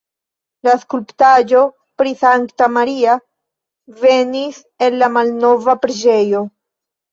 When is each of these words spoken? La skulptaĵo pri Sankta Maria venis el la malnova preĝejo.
La 0.67 0.71
skulptaĵo 0.83 1.61
pri 2.03 2.13
Sankta 2.23 2.71
Maria 2.79 3.19
venis 4.07 4.61
el 4.89 5.01
la 5.05 5.13
malnova 5.21 5.79
preĝejo. 5.87 6.45